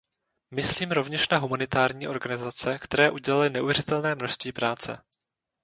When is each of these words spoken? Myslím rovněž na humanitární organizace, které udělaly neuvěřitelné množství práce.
Myslím 0.53 0.91
rovněž 0.91 1.29
na 1.29 1.37
humanitární 1.37 2.07
organizace, 2.07 2.79
které 2.79 3.11
udělaly 3.11 3.49
neuvěřitelné 3.49 4.15
množství 4.15 4.51
práce. 4.51 4.97